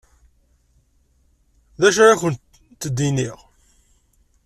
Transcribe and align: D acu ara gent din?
D 1.79 1.81
acu 1.87 1.99
ara 2.03 2.19
gent 2.21 2.83
din? 2.97 3.17